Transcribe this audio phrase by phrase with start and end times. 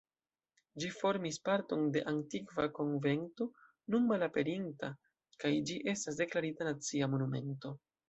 [0.83, 3.49] Ĝi formis parton de antikva konvento
[3.95, 4.93] nun malaperinta
[5.45, 7.81] kaj ĝi estas deklarita Nacia Monumento.